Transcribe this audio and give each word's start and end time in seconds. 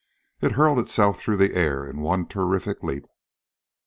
It 0.41 0.53
hurled 0.53 0.79
itself 0.79 1.19
through 1.19 1.37
the 1.37 1.53
air 1.53 1.85
in 1.85 1.99
one 2.01 2.25
terrific 2.25 2.81
leap. 2.81 3.05